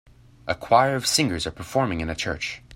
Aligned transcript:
A 0.47 0.55
choir 0.55 0.95
of 0.95 1.05
singers 1.05 1.45
are 1.45 1.51
performing 1.51 2.01
in 2.01 2.09
a 2.09 2.15
church. 2.15 2.63